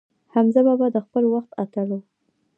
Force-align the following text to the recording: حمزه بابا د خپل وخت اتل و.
حمزه 0.33 0.61
بابا 0.67 0.87
د 0.91 0.97
خپل 1.05 1.23
وخت 1.33 1.51
اتل 1.63 1.87
و. 1.97 1.99